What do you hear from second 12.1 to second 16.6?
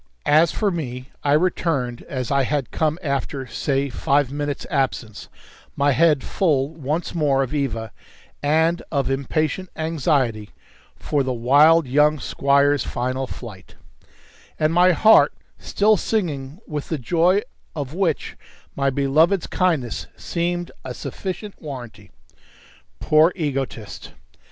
squire's final flight; and my heart still singing